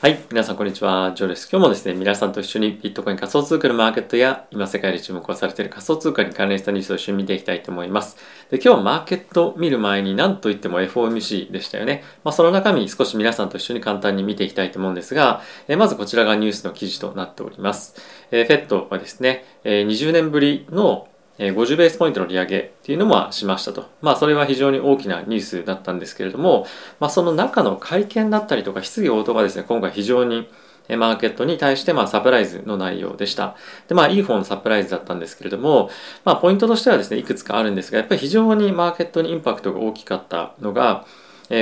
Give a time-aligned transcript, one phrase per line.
[0.00, 0.24] はい。
[0.30, 1.10] 皆さん、こんにちは。
[1.16, 1.48] ジョーです。
[1.50, 8.16] 今日もですね、皆さんと一緒にビットコイン仮想通貨のマーケットや、今世界で注目をされている仮想通貨に関連したニュースを一緒に見ていきたいと思います。
[8.48, 12.04] で、今日はマーケット見る前に何と言っても FOMC でしたよね。
[12.22, 17.96] まあ、その中身、少し皆さんと一緒に簡単に見ていきたいと思うんですが、えまずこちらがニュースの記事となっております。
[18.30, 21.08] えー、フェットはですね、え20年ぶりの
[21.38, 23.86] 50ベースポイントの利上げっていうのもしましたと。
[24.02, 26.66] まあそれは非常に大きなニュースだったんですけれども、
[26.98, 30.48] まあその中の会見だったりとか質疑応答がですね、今回非常に
[30.88, 33.54] マーケットに対してまあサプライズの内容でした。
[33.86, 35.90] で、まあいい方のサプライズだったんですけれども、
[36.24, 41.04] まあポイントとしてはですね、いくつかあるんですが、やっぱり非常にマーケットにインパクトが大きかったのが、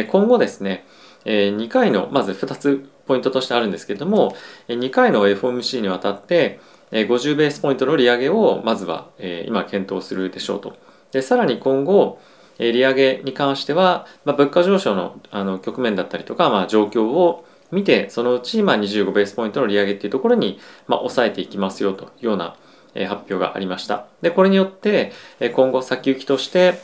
[0.09, 0.87] 今後ですね、
[1.24, 4.35] 2回の、まず2つポイントとしてあるんですけれども、
[4.69, 9.09] 2回の FOMC にわたって、50ベースポイントの利上げをまずは
[9.47, 10.77] 今検討するでしょうと。
[11.13, 12.21] でさらに今後
[12.59, 22.57] 利上げに関しては、まあ、物価上昇のあの局面だったりとか、まあ、状況を見てそのうちまあ25ベースポイントの利上げっていうところにまあ抑えていきますよというような
[22.95, 24.07] 発表がありました。
[24.23, 25.13] でこれによって
[25.55, 26.80] 今後先行きとして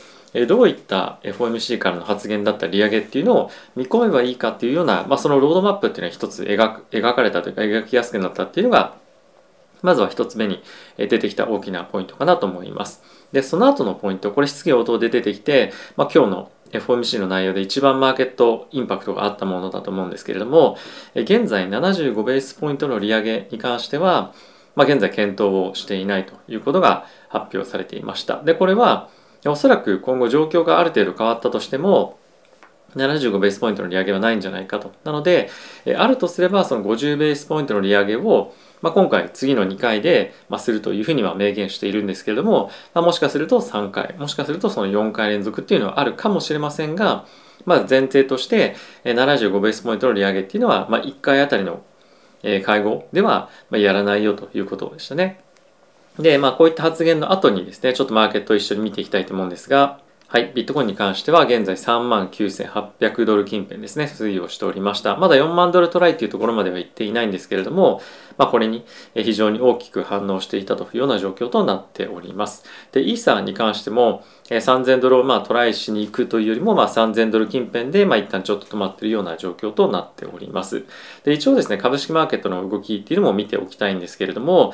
[0.47, 8.95] どういった FOMC からの発言だった利上げっていうのを見込めばいいかっていうような、まあ、そのロードマップっていうのは一つ描描かれたというか描きやすくなったっていうのが
[9.83, 10.63] まずは一つ目に
[10.97, 13.03] 出てきた大きなポイントかなと思います。
[13.31, 20.77] で、その後のポイント、これ質疑応答で出てきて、まあ、今日の FOMC の内容で一番マーケットインパクトがあったものだと思うんですけれども、
[21.13, 24.33] 現在75ベースポイントの利上げに関しては、
[24.75, 28.41] まあ、現在検討をしていないということが発表されていました。
[28.41, 29.09] で、これは
[29.45, 32.17] おそらく今後状況がある程度変わったとしても、
[32.95, 34.91] 75ベースポイントの利上げはないんじゃないかと。
[35.03, 35.49] なので、
[35.97, 47.25] あるとすればその50ベースポイントの利上げをまあ、今回次の2回で、ま、するというふうには明言しているんですけれども、まあ、もしかすると3回もしかするとその4回連続っていうのはあるかもしれませんが、
[47.65, 51.81] まあ、前提として75ベースポイントの利上げっていうのは、まあ、1回あたりの
[52.65, 55.39] 会合ではやらないよということでしたね。
[56.19, 60.01] で、まあ、こういった発言の後にですね、ちょっとマーケットを一緒に見ていきたいと思うんですが、
[60.33, 65.15] はい、ビットコインに関しては現在39,800ドル近辺ですね、推移をしておりました。
[65.15, 68.01] まだ4万ドルトライっていうところまでは行っていないんですけれども、
[68.37, 68.85] まあ、これに
[69.15, 72.65] 非常に大きく反応していたというような状況となっております。
[72.91, 80.85] で、イーサーに関しても3000ドルをまあトライしに行くというよりも、まあ、3000ドル近辺でまあ一旦ちょっと止まっているような状況となっております。
[81.23, 84.73] で、一応ですね、株式マーケットの動きっていうのも見ておきたいんですけれども、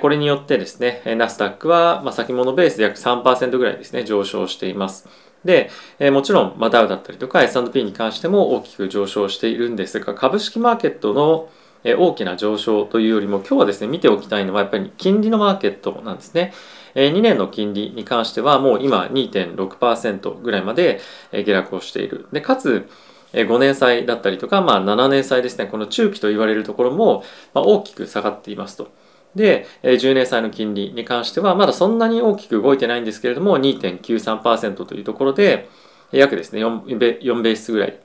[0.00, 5.08] これによってですね、ナスダックはまあ先物ベースで約3%ぐらいですね、上昇しています。
[5.44, 11.48] で、えもちろん、まあ、ダウだったりとか S&P に関しても大きく上昇しているんですが、株式マーケットの
[11.84, 16.52] 大きな上昇というよりも、今日はですね、見ておきたいのはやっぱり金利のマーケットなんですね。
[16.94, 21.00] 2年の金利に関してはもう今2.6%ぐらいまで
[21.32, 22.26] 下落をしている。
[22.32, 22.88] で、かつ、
[23.32, 27.22] 5年債だったりとか、まあ、7年債ですね、この中期と言われるところも
[27.54, 28.88] 大きく下がっていますと。
[29.34, 35.68] で、10年債の金利に関してはまだそんなに大きく動いてないんですけれども2.93%というところで
[36.10, 38.00] 約ですね 4, ベ4ベースぐらい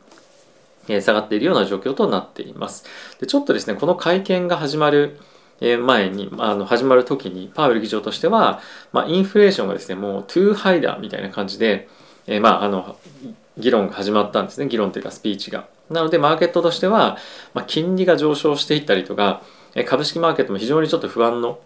[0.87, 2.85] 下がっているような状況となっています。
[3.19, 5.19] でちょっとですねこの会見が始まる
[5.61, 8.59] 前にあの始まる時にパウエル議長としては、
[8.91, 11.87] まあ、インフレーションがですねもう too high だみたいな感じで、
[12.27, 12.97] え、まああの
[13.57, 15.67] 議論が始まったんですね議論というかスピーチが。
[15.89, 17.17] なのでマーケットとしては、
[17.53, 19.43] まあ、金利が上昇していったりとか
[19.85, 21.59] 株式マーケットも非常にちょっと不安の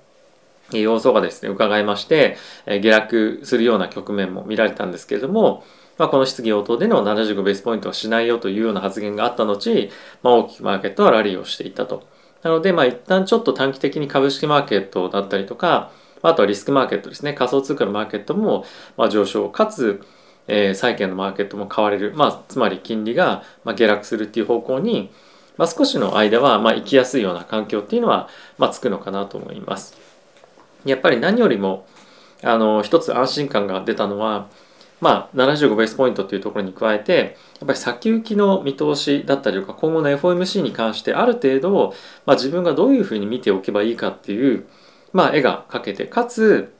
[0.71, 2.35] 要素がですね伺えまして
[2.65, 5.63] 下落するような局面も見られたんですけれども、
[5.97, 9.89] まあ、この質疑応答での75ベースポイントはしないよというような発言があった後、
[10.21, 12.07] まあ、大きくマーケットはラリーをしていたと。
[12.43, 15.91] なので、まあ、一旦ちょっと短期的に株式マーケットだったりとか、
[16.21, 18.65] あとはリスクマーケットですね、仮想通貨のマーケットも
[18.95, 20.01] ま上昇、かつ、
[20.47, 25.11] えー、債券のマーケットも買われる、まあ、つまり金利がま下落するっていう方向に、
[25.57, 29.97] まあ、少しの間はまあ生きやすいような環境っていうのはまあつくのかなと思います。
[30.85, 31.87] やっぱり何よりも
[32.43, 34.47] あの一つ安心感が出たのは、
[34.99, 41.93] まあ、75ベースポイントっていうところに加えてやっぱり先行きの見通しだったりとか今後の FOMC に関してある程度、
[42.25, 44.65] まあ、自分がどういうふうに見ておけばいいかっていう、
[45.13, 46.73] まあ、絵が描けてかつ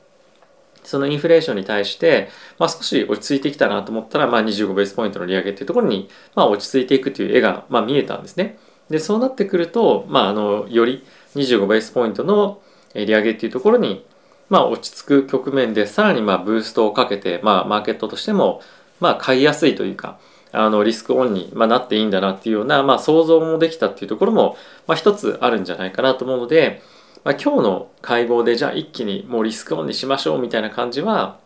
[0.82, 2.28] そのインフレーションに対して、
[2.58, 8.58] まあ、少し落ち着いてきたなと思ったら、まあ、25ベースポイントの利上げっていうところに、まあ、落ち着いていくという絵が、まあ、見えたんですね。
[8.88, 11.04] でそうなってくると、まあ、あのより
[11.34, 12.62] 25ベースポイントの
[12.94, 14.04] 利上げっていうところに、
[14.48, 18.62] まあ、落ち着く局面でさらにまあブーストをかけて、まあ、マーケットとしても、
[19.00, 20.18] まあ、買いやすいというか
[20.52, 24.56] あのリスクオンに、まあ、なっていいんだなっていうような、まあ、想像もできたっていうところも、
[24.86, 26.82] まあ、一つあるんじゃないかなと思うので、
[27.24, 31.38] まあ、今日の会合でじゃあ一気にもうリスクオンにしましょうみたいな感じは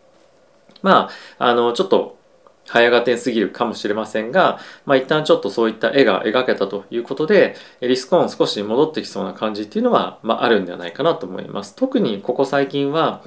[0.83, 1.09] ま
[1.39, 2.19] ああのちょっと
[2.67, 11.75] 早がてすぎるかもしれませんが、まあ、一旦ちょっとそういった絵が描けたということで、リスクオン少し戻ってきそうな感じっていうのは、まあ、あるんではないかなと思います。
[11.75, 13.23] 特にここ最近は、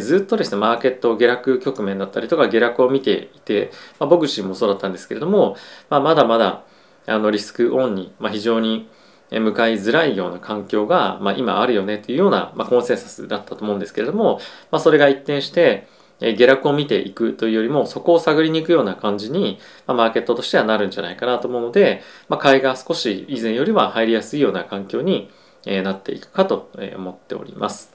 [0.00, 5.56] ずっとですね、マーケット下落局面だったりとか下落を見ていて、まあ、僕自身もそうだったんですけれども、
[5.88, 6.64] まあ、まだまだ
[7.06, 8.88] あのリスクオンに、まあ、非常に
[9.30, 14.40] 向かいづらいような環境が、まあ、今あるよねというような、まあ、コンセンサスだったと思うんですけれども、
[14.70, 15.86] まあ、それが一転して、
[16.20, 25.30] え下落を見ていくというよりもそこを探りに行くような感じに、ま、マーケットとしてはなるんじゃないかなと思うので、まあ、買いが少し以前よりは入りやすいような環境に
[25.66, 27.92] なっていくかと思っております。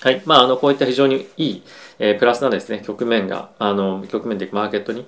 [0.00, 0.22] はい。
[0.26, 1.62] まあ、あの、こういった非常にいい、
[1.98, 5.06] え、プラスなですね、局面が、あの、局面でマーケットに、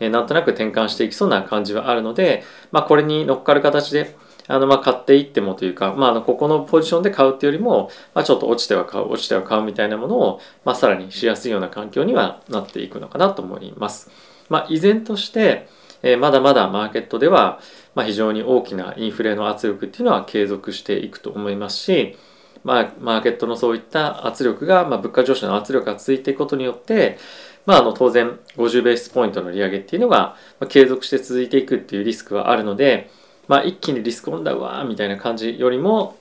[0.00, 4.16] え、なんとなく転換していきそうな感じはあるので、まあ、これに乗っかる形で、
[4.48, 14.10] あの、ま、買っていってもというか、まあ、あの、ここのポジションで買うっていうよりも、まあ、ちょっと落ちては買う、落ちては買うみたいなものを、まあ、さらにしやすいような環境にはなっていくのかなと思います。
[14.48, 15.68] まあ、依然として、
[16.02, 17.60] え、まだまだマーケットでは、
[17.94, 22.16] ま、非常に大きなインフレの圧力っていうのは継続していくと思いますし、
[22.64, 27.18] まあ、マーケットのそういった圧力が、まあ、物価上昇の圧力が続いていくことによって、
[27.66, 30.36] まあ、あの当然50ベースポイントの利上げっていうのが
[30.68, 33.10] 継続して続いていくっていうリスクはあるので、
[33.48, 36.16] まあ、一気にリスクオンだうわーみたいな感じよりも、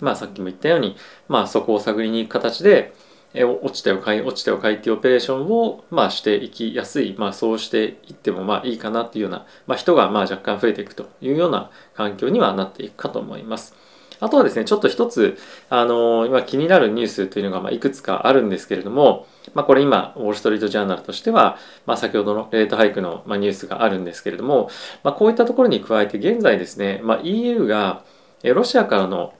[0.00, 0.96] まあ、さっきも言ったように、
[1.28, 2.94] まあ、そこを探りに行く形で、
[3.34, 13.74] え落ちてを買い落ちてを買いっていうオペレーションを、まあ、していきやすい、まあ、そうしていってもまあいいかなっていうような、まあ、人がまあ若干増えていくというような環境にはなっていくかと思います。
[14.20, 24.70] あとはですね、ちょっと一つ、あのー、今気になるニュースというのが、ま、いくつかあるんですけれども、まあ、これ今、ウォール・ストリート・ジャーナルとしては、まあ、先ほどのレートハイクの、ま、ニュースがあるんですけれども、
[25.02, 28.02] まあ、こういったところに加えて、現在ですね、ま、EU が、
[28.42, 29.34] ロシアからの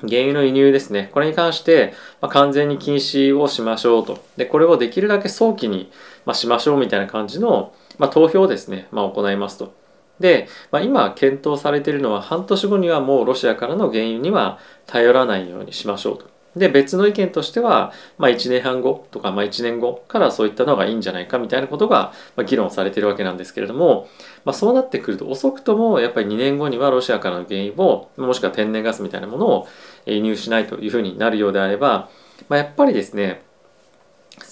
[0.00, 1.10] 原油の輸入ですね。
[1.12, 4.22] これに関して、ま、完全に禁止をしましょうと。
[4.36, 5.90] で、これをできるだけ早期に、
[6.26, 9.85] ま、しましょうみたいな感じの、ま、投票をですね、ま、行いますと。
[10.20, 16.36] で、まあ、今検討されているのは半年後にはもうロシアからの原油には頼らないようにしましょうと。
[16.56, 22.14] で別の意見としては、まあ、1年半後とか、まあ、1年後からそういったのがいいんじゃないかみたいなことが
[22.46, 24.08] 議論されてるわけなんですけれども、
[24.46, 29.68] まあ、そうなってくると遅くともやっぱり2年後にはロシアからの原油をもしくは天然ガスみたいなものを
[30.06, 32.08] 輸入しないというふうになるようであれば、
[32.48, 33.42] まあ、やっぱりですね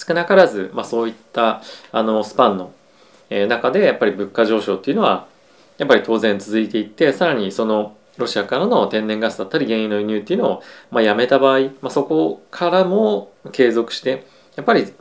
[0.07, 2.73] 少なからず、まあ、そういったあのスパンの
[3.31, 5.27] 中でやっぱり物価上昇っていうのは
[5.79, 14.93] やっぱり当然続いていってさらにそのロシアからの天然ガスだったり原油の輸入っていうのを、まあ、やめた場合、まあ、そこからも継続してやっぱり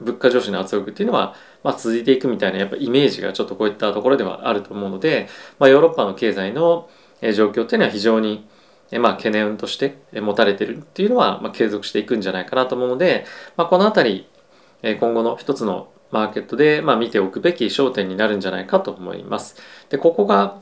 [0.00, 6.88] 物価上昇の圧力っていうのは、まあ、続いていくみたいなやっぱイメージがちょっとこういったところではあると思うので、まあ、ヨーロッパの経済の
[7.34, 8.46] 状況っていうのは非常に
[9.00, 13.24] まあ、懸念として持たれてるっていうのは、まあ、継続していくんじゃないかなと思うので、
[13.56, 14.28] まあ、この辺
[14.82, 19.56] り今後の一つのマーケットで、まあ、見ておくべき焦点になるんじゃないかと思います。
[19.88, 20.58] でここが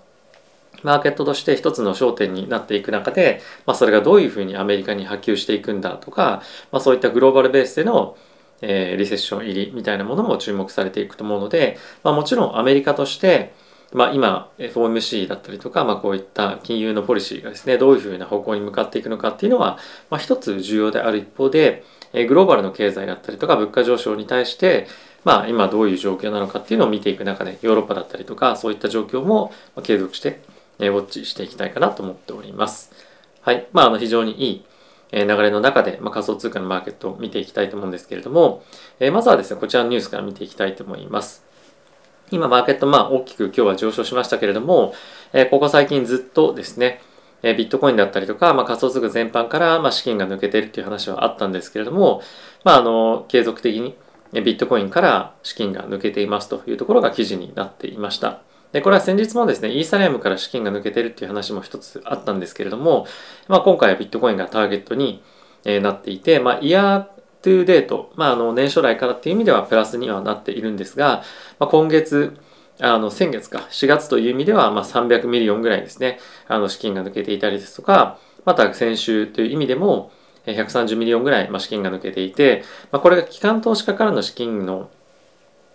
[0.83, 8.17] マーケットとして一つの焦点になっていく中で、まあ、それがどういうふうにアメリカに波及していくんだとか、まあ、そういったグローバルベースでの、
[8.61, 13.55] えー、リセッション入りみたいなものも注目されていくと思うので、まあ、もちろんアメリカとして、
[13.93, 19.79] まあ、今 FOMC だったりとか、まあ、こういった金融のポリシーがですねどういうふうな方向に向かっていくのかっていうのは、
[20.11, 24.87] まあ、一つ重要である一方でグローバルの経済だったりとか物価上昇に対して
[25.25, 30.41] まあ、今どういう状況なのかっていうのを見ていく中でヨーロッパだったりとかそういった状況も継続して
[30.79, 32.93] ウォッチしていきたいかなと思っております。
[33.43, 33.67] はい。
[33.73, 34.65] まあ、あの非常にいい
[35.13, 38.65] 流れの中で、ま、仮想通貨のマーケットを見ていきたいと思うんですけれども、
[38.99, 41.45] えまずはですね、こちらのニュースから見ていきたいと思います。
[42.31, 44.95] 今、マーケット、まあ、大きく今日は上昇しましたけれども、
[45.33, 47.01] えここ最近ずっとですね、
[47.43, 52.23] えビットコインだったりとか、まあ、仮想通貨全般から、ま、資金が抜けてるっていう話はあったんですけれども、
[52.65, 53.95] まあ、あの、継続的に
[54.43, 58.41] ビットコインから資金が抜けていますというところが記事になっていました。
[58.73, 63.07] で、これは先日もですね、イーサリアムから資金が抜けてるっていう話も一つあったんですけれども、
[63.47, 65.23] まあ、今回はビットコインがターゲットに
[65.65, 67.05] なっていて、まあ、イヤー
[67.43, 71.23] トゥーデート、まあ、あの年初来からっていう意味ではプラスにはなっているんですが、
[71.59, 72.37] まあ、今月、
[72.81, 80.11] あの先月か4月という意味ではま300 million ぐらいですねあの資金が抜けていたりですとかまた先週という意味でも
[80.47, 84.91] 130 million ぐらい資金が抜けていて、まあ、これが機関投資家からの資金の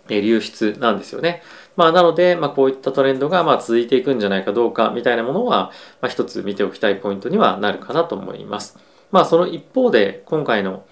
[0.08, 1.42] 流出なんですよね。
[1.76, 8.78] まあ、なので、まあ、こういったトレンドがまあ続いていくんじゃないかどうかみたいなものは、まあ、一つ見ておきたいポイントにはなるかなと思います。
[9.12, 10.84] まあ、その一方で、今回の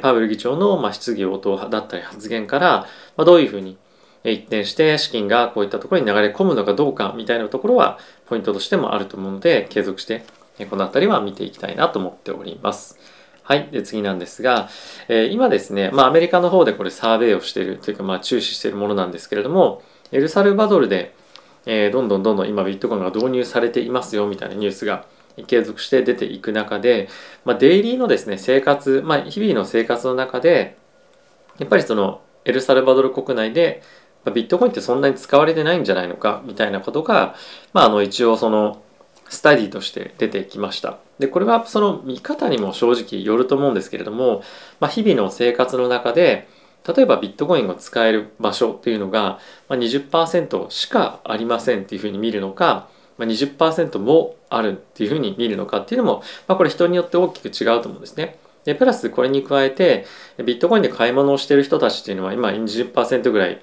[0.00, 3.78] パウエル議長のまあ質疑応答だったり発言から、ま、どういうふうに
[4.24, 10.24] 一転して資金がこういったところに流れ込むのかどうかみたいなところはポイントとしてもあると思うので継続して
[10.68, 13.15] この辺りは見ていきたいなと思っております。
[13.46, 13.68] はい。
[13.70, 14.68] で、次なんですが、
[15.06, 21.14] えー、今ですね、まあ、アメリカの方でこれサーベイをしているというか、まあ、注視しているものなんですけれども、エルサルバドルで、
[21.64, 25.06] えー、どんどんどんどん今ビットコインが導入されていますよみたいなニュースが
[25.46, 27.08] 継続して出ていく中で、
[27.44, 30.76] まあ、デイリーのですね、生活、まあ、日々の生活の中で、
[31.60, 33.80] やっぱりそのエルサルバドル国内で、
[34.24, 37.36] まあ、ビットコインってそんなに使われてないんじゃないのかみたいなことが、
[37.72, 38.82] まあ、あの一応その
[39.28, 40.98] スタディとして出てきました。
[41.18, 44.42] で、これはその見方にも正直よると思うんですけれども、
[44.80, 46.48] まあ、日々の生活の中で、
[46.86, 58.38] 例えばビットコインを使える場所っていうのがまあ20%しかありませんっていうふうに見るのか、まあ20%もあるっていうふうに見るのかっていうのも、まあ、これ人によって大きく違うと思うんですね。
[58.64, 60.06] で、プラスこれに加えて、
[60.44, 63.60] ビットコインで買い物をしている人たちっていうのは今20%ぐらい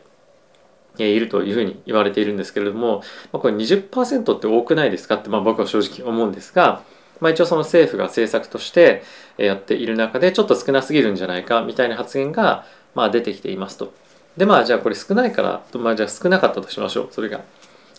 [0.97, 6.83] いるというふうに言われているんですけれども、まあ、これ20%って多くないですかって、まあ、僕は正直思うんですが、
[7.19, 9.03] まあ、一応その政府が政策として
[9.37, 13.93] やっている中でちょっと少なすぎるんじゃないかみたいな発言がまあ出てきていますと。
[14.37, 17.41] でまあじゃあこれ少ないから、まあ、じゃあ少なかったとしましょうそれが。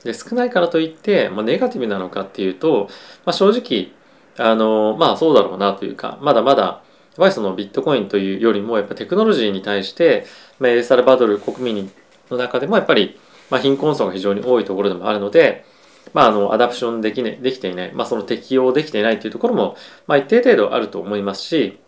[0.04, 2.88] で少ないからといって、まあ、ネガティブなのかっていうと、
[3.24, 3.92] まあ、正直
[4.36, 6.82] あのまあそうだろうなというかまだまだやっ
[7.16, 10.26] ぱりそのビットコインというよりもやっぱテクノロジーに対して、
[10.58, 11.90] まあ、エルサルバドル国民に
[12.30, 13.18] の中でもやっぱり、
[13.50, 15.64] まあ、貧困層が非常に多いところでもあるので、
[16.12, 19.76] まあ、あのアダプションでき,、ね、できていない、まあ、その適用できていないというところも、
[20.06, 21.78] まあ、一定程度あると思いますし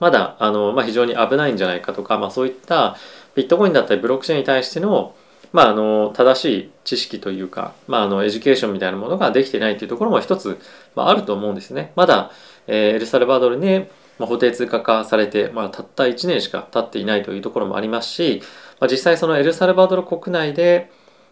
[0.00, 2.96] まだあの、まあ、非常に危ないんじゃないかとか、まあ、そういった
[3.34, 5.14] ビットコインだったりブロックチェーンに対しての
[5.54, 10.58] まあ、あの正しい知識というか、まあ、あの education みたいなものができていないというところも一つ、
[10.96, 11.92] まあ、あると思うんですね。
[11.94, 12.32] まだ、
[12.66, 13.86] えー、エルサルバドルに、
[14.18, 18.42] まあ、法定通貨化されて、まあ、たった1年しか経っていないというところもありますし、
[18.80, 20.90] まあ、実際そのエルサルバドル国内で、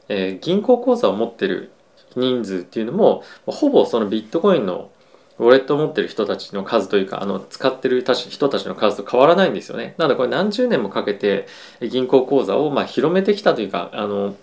[0.09, 1.73] えー、銀行口座を持ってる
[2.17, 4.91] 人数っていうのもほぼそのビットコインの
[5.39, 9.95] ウォレットを持ってる人たちの数というかあの使ってる人たちの数と変わらないんですよね。
[9.97, 11.47] なのでこれ何十年もかけて
[11.81, 14.37] 銀行口座をまあ広めてきたというかあの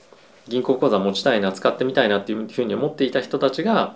[0.48, 3.96] 銀行口座持ちたいな使ってみたいなっていうふうに思っていた人たちが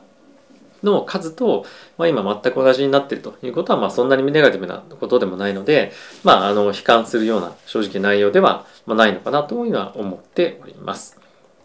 [0.83, 1.65] の数と、
[1.97, 5.91] まあ、今全く同じになっているということは、まあ、そんなにネガティブなことでもないので、
[6.23, 11.19] まあ、あの悲観するような正直内容ではないのかなというのは思っております。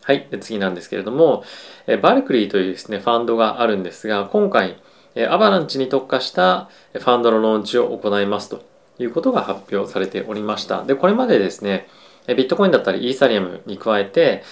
[0.08, 0.26] はい。
[0.30, 1.44] で次なんですけれども、
[1.86, 4.80] えバルクリーというですね、ファンドがあるんですが、今回、
[5.14, 8.64] えアバランチに特化したファンドのローンチを行いますと
[8.98, 10.82] いうことが発表されておりました。
[10.84, 11.88] で、これまでですね、
[12.26, 14.44] ビットコインだったりイーサリアムに加えて、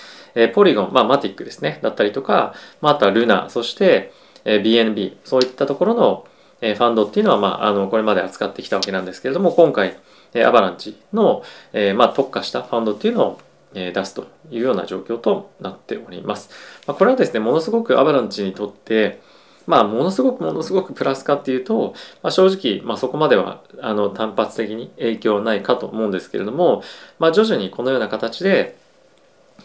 [0.54, 4.12] ポリゴン、まあ、マティックですね、だったりとか、まあ、あとはルナ、そして
[4.46, 6.26] え BNB、そういったところの
[6.62, 9.98] えファンドっていうのは、まあ、あのこれまで扱ってきたわけなんですけれども、今回、
[10.32, 13.40] えアバランチの、えまあ、特化したファンドっていうのを
[13.74, 16.50] え出すというような状況となっております。
[16.86, 19.20] ま、これはですね、ものすごくアバランチにとって、
[19.66, 26.82] まあ、ものすごくものすごくプラスかっていうと、まあ、正直、まあ、そこまではあの単発的に影響はないかと思うんですけれども、
[27.18, 28.76] まあ、徐々にこのような形で、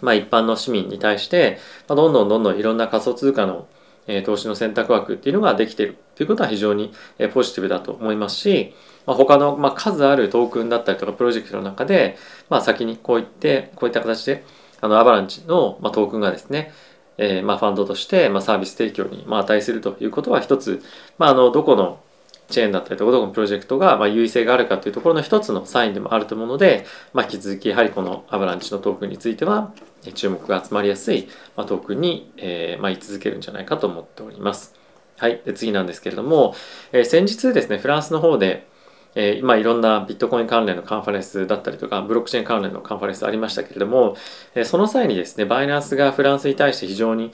[0.01, 3.67] まあ、一般の市民に対して、まあ、どんどんどんどんいろんな仮想通貨の、
[4.25, 6.93] 投資の選択枠っていうのができているということは非常に、
[7.33, 8.73] ポジティブだと思いますし、
[9.05, 12.17] まあ、他の、ま、数あるトークンだったりとかプロジェクトの中で、
[12.49, 14.43] まあ、先にこういってこういった形で
[14.81, 16.71] あのアバランチの、ま、トークンがですね
[17.17, 20.81] え、ま、ファンドとして、ま、サービス提供に、ま、値するということは一つ、
[21.17, 21.99] ま、あのどこの
[22.51, 29.73] チェーンだったりとかどこのプロジェクトがま優位性があるかというところの一つのサインでもあると思うので、まあ、引き続きやはりこのアバランチのトークンについては
[30.13, 34.75] 注目が集まりやすいトークンに、えー、まあ、居続けるんじゃないかと思っております。
[35.17, 35.41] はい。
[35.45, 36.55] で次なんですけれども、
[36.91, 38.67] え、先日ですね、フランスの方で、
[39.15, 44.15] えー、今いろんなビットコイン関連のカンファレンスだったりとかブロックチェーン関連のカンファレンスありましたけれども、
[44.55, 47.33] えー、その際にですねバイナンスがフランスに対して非常に、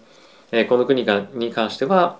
[0.51, 2.19] えー、この国がに関しては、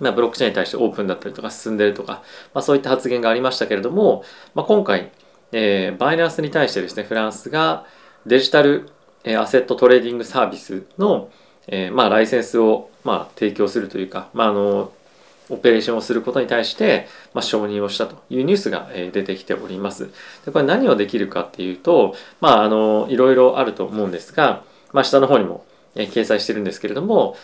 [0.00, 2.22] まあ、ブロックチェーンに対してオープンだったりとか進んでるとか、
[2.54, 4.24] まあ、そういった発言がありましたけれども、
[4.54, 5.10] まあ、今回、
[5.52, 7.86] えー、バイナンスに対してですねフランスが
[8.26, 8.90] デジタル、
[9.24, 11.30] えー、アセットトレーディングサービスの、
[11.68, 14.92] えーまあ、ライセンスを、まあ、提供するというか、まあ、あの
[15.48, 20.10] オペレーションをすることに対して、まあ、承認をしたというニュースが出てきております。
[20.44, 27.36] でこれ何をできるかっていうと、まあ、あのいろいろあると思うんですが、まあ、下の方にも掲載してるんですけれども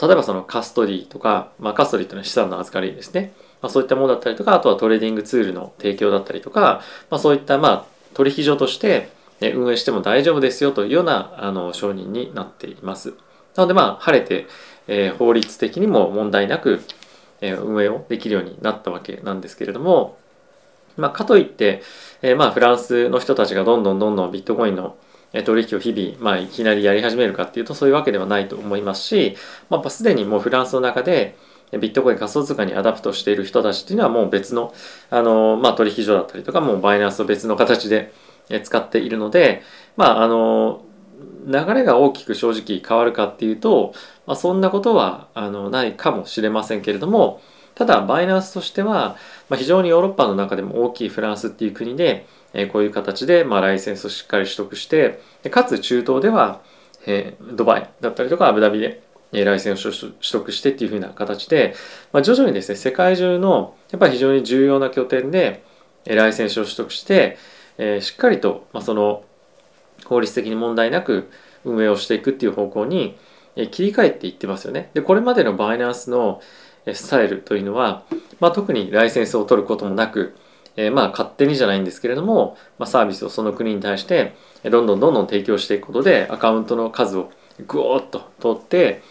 [0.00, 7.84] 例えばそのカストディとか、まあ、カストディというのは資産の預かりですね、まあ、そういったものだったりとかあとはトレーディングツールの提供だったりとか、まあ、そういったまあ
[8.14, 9.08] 取引所として
[9.40, 13.14] 運営しても大丈夫ですよというようなあの承認になっています。
[13.56, 14.46] なのでまあ晴れて、
[14.86, 16.80] えー、法律的にも問題なく
[17.42, 20.16] え運営をできるようになったわけなんですけれども、
[20.96, 21.82] まあ、かといって、
[22.22, 24.96] えまあフランスの人たちがどんどんどんどんビットコインの
[25.44, 29.36] 取引を日々、まあ、いきなりやり始めるかっていうとそういうわけではないと思いますし、
[29.70, 31.36] まあ、すでにもうフランスの中で
[31.78, 34.74] ビットコイン仮想通貨に adapt している人たちっていうのはもう別の、
[35.10, 38.12] あの、まあ、取引所だったりとか、もうバイナンスを別の形で
[38.62, 39.62] 使っているので、
[39.96, 40.84] まあ、あの、
[41.46, 43.94] 流れが大きく正直変わるかっていうと、
[44.26, 47.40] まあ、そんなことはあのないかもしれませんけれども、
[47.74, 49.16] ただ、バイナンスとしては、
[49.48, 56.60] まあ、非常にヨーロッパの中でも大きいフランスっていう国で、え、こういう形で、まあ、ライセンスをしっかり取得して、でかつ中東では、
[57.06, 61.74] え、ドバイだったりとかアブダビで、ライセンスを取得してっていう風な形で、
[62.12, 65.64] まあ、徐々にですね世界中のやっぱり非常に重要な拠点で
[66.04, 67.38] えライセンスを取得して、
[67.78, 69.24] え、しっかりと、まあ、その
[70.04, 71.30] 法律的に問題なく
[71.64, 73.16] 運営をしていくっていう方向に
[73.56, 74.90] え切り替えていってますよね。
[74.94, 76.40] でこれまでのバイナンスの
[76.92, 78.02] スタイルというのは、
[78.40, 80.34] まあ、特にライセンスを取ることもなく、
[80.76, 87.30] えー、まあ勝手にじゃないんですけれども、まあ、サービスをその国に対してどんどんどんどん提供していくことでアカウントの数を
[87.66, 89.02] グオーッと取って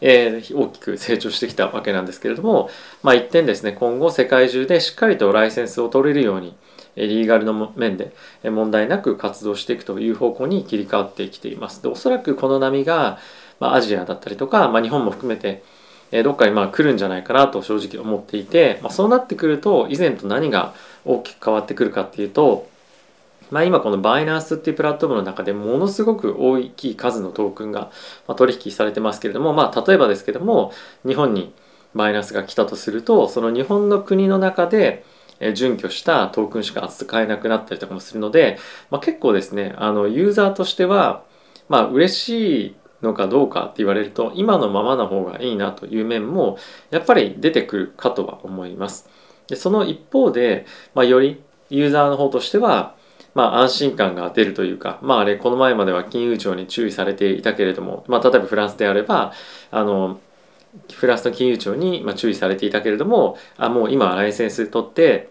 [0.00, 2.68] えー、大きく成長してきたわけなんですけれども、
[3.02, 6.56] まあ、一点ですね今後世界中でしっかりとライセンスを取れるように
[6.96, 8.12] リーガルの面で
[8.44, 11.82] 問題なく活動していくという方向に切り替わってきています。
[11.82, 13.18] でおそらくこの波が、
[13.60, 15.62] まあ、アジアだったりとか、まあ、日本も含めて
[16.10, 22.68] どっかにまあ来るんじゃないかなと正直思っていて、まあ、そうなってくると以前と何が大きく変わってくるかっていうと
[23.50, 27.90] まあ、今このバイナンスっていうプラットフォームの中でものすごく大きい数のトークンが
[28.36, 30.72] 取引されてますけれども、まあ、例えばですけども
[31.06, 31.54] 日本に
[31.94, 35.04] バイナンスが来たとするとその日本の国の中で
[35.54, 38.58] 準拠したトークンしか扱えなくなったりとかもするので、
[38.90, 41.22] まあ、結構ですねあのユーザーとしては
[41.68, 46.58] まあ嬉しいのかどうかって言われると今のままの方がいいなという面も
[46.90, 49.08] やっぱり出てくるかとは思います。
[49.48, 52.94] でその一方で、まあ、よりユーザーの方としては
[53.34, 59.34] まあ、安心感が出るというか、まあ、あれこの前までは金融庁に注意されていたけれども、まあ、例えばフランスであれば
[59.70, 60.18] あの
[60.90, 65.28] フランスの金融庁に注意されていたけれどもあもう今ライセンス取って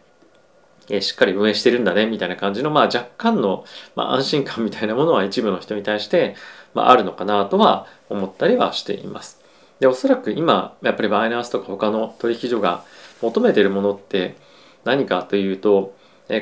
[0.90, 3.66] えしっかり運営してるんだねみたいな感じの、まあ、若干の、
[3.96, 6.36] まあ、安心感みたいなものは一部の人に対して、
[6.76, 9.42] まあ、あるのかなとは思ったりはしています。
[9.80, 12.84] でおそらく今やっぱりバイナンスとか他の取引所が
[13.22, 14.36] 求めているものって
[14.84, 15.96] 何かというと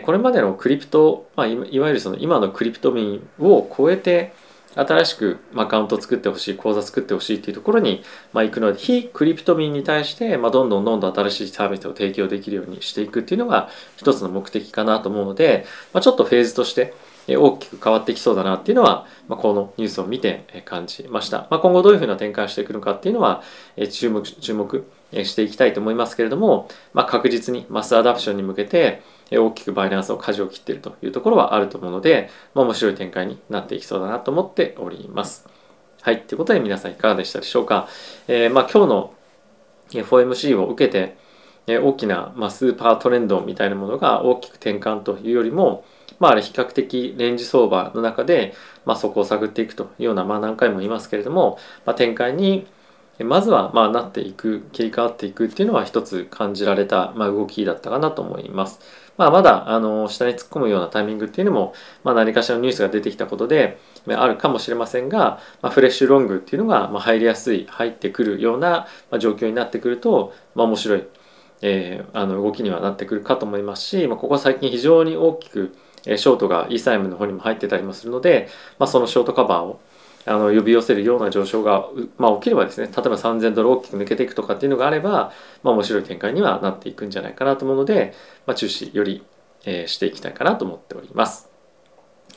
[0.06, 4.34] これまでのクリプト、まあ、いわゆるその今のクリプト民を超えて
[4.76, 16.94] 新しくアカウント作ってほしい口座作ってほしいっていうところに、まあ、行くので非クリプト民に対して、まあ、どんどんどんどん新しいサービスを提供できるようにしていくっていうのが一つの目的かなと思うので、まあ、ちょっとフェーズとして
[17.28, 23.42] 大きく変わってきそうだなっていうのは、ま、このニュースを見て感じました、まあ、今後どういうふうな展開をしていくのかっていうのは
[23.92, 24.86] 注目注目
[25.24, 35.48] していきたいと思いますけれども、まあ、確実にマスアダプションに向けて大きくバイナンスを舵を切っているというところはあると思うので、まあ、面白い展開になっていきそうだなと思っております。
[36.02, 36.22] はい。
[36.24, 37.88] ということで皆さんいかがでしたでしょうか？
[38.28, 39.14] えー、ま今日の
[39.92, 41.16] FOMC を受けて、
[41.80, 45.86] 大きな、ま、スーパートレンドみたいなものが大きく転換というよりも、
[46.24, 48.54] まあ、あれ比較的レンジ相場の中で、
[48.86, 52.66] まあ、そこを探っていくというような、まあ、何回も言いますけれども、まあ、展開に
[53.20, 58.80] まずはまあなっていく切り替わっていくっていうのは一つ感じられた、まあ、動きだったかなと思います。
[59.18, 61.74] まあ、まだあの下に突っ込むようなタイミングっていうのも、
[62.06, 68.88] まあ、何かしらのニュースが出てきたことであるかもしれませんが、まあ、フレッシュロングっていうのがまあ入りやすい入ってくるような
[69.20, 71.04] 状況になってくると、まあ、面白い、
[71.62, 75.76] えー、あの動きにはなってくるかと思いますし、まあ、ここ最近非常に大きく
[76.06, 79.80] ショートがイーサイムの方にも入ってたりもするので、まあ、そのショートカバーを
[80.26, 81.88] あの呼び寄せるような上昇が、
[82.18, 85.32] まあ、起きればですね例えば3000ドル大きく抜けていくとかっていうのがあれば、
[85.64, 88.14] まあ、面白い展開にはなっていくんじゃないかなと思うので、
[88.46, 89.24] まあ、注視より、
[89.66, 91.50] えー、していきたいかなと思っております。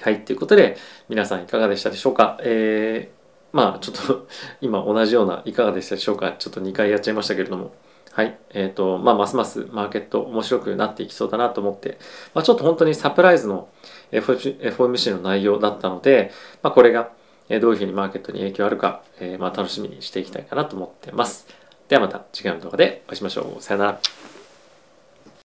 [0.01, 0.25] はい。
[0.25, 0.77] ということで、
[1.09, 2.39] 皆さんいかがでしたでしょうか？
[2.43, 4.29] えー、まあ、ちょっと
[4.61, 6.35] 今同じようないかがでしたでしょうか？
[6.39, 7.73] ちょっと2回やっちゃいましたけれども。
[8.17, 8.39] はい。
[8.55, 11.99] えっ、ー、と、まあ、ますますマーケット面白くなっていきそうだなと思って、
[12.33, 13.69] まあ、ちょっと本当にサプライズの
[14.11, 17.11] FOMC の内容だったので、まあ、これが
[17.51, 21.47] どういうふうにマーケットに影響あるか、えー、まあ楽しみにしていきたいかなと思ってます。
[21.89, 23.63] ではまた次回の動画でお会いしましょう。
[23.63, 24.01] さよなら。